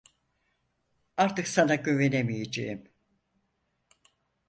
Artık 1.17 1.47
sana 1.47 1.75
güvenemeyeceğim! 1.83 2.87